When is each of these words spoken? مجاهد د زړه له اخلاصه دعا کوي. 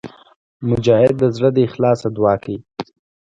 مجاهد 0.69 1.13
د 1.19 1.23
زړه 1.35 1.49
له 1.55 1.61
اخلاصه 1.67 2.07
دعا 2.17 2.35
کوي. 2.43 2.57